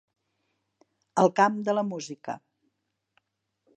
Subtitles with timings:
[1.23, 2.37] El camp de la música.